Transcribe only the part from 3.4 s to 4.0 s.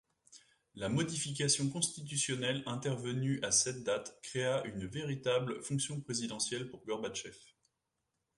à cette